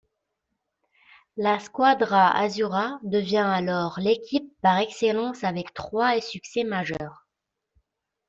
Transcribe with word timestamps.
La 1.37 1.59
Squadra 1.59 2.31
Azzurra 2.35 2.97
devient 3.03 3.45
alors 3.45 3.99
l'équipe 3.99 4.51
par 4.63 4.79
excellence 4.79 5.43
avec 5.43 5.75
trois 5.75 6.19
succès 6.21 6.63
majeurs. 6.63 7.27